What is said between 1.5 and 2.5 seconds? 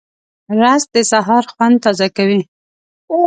خوند تازه کوي